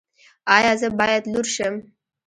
ایا 0.55 0.71
زه 0.81 0.87
باید 0.99 1.23
لور 1.31 1.45
شم؟ 1.55 1.75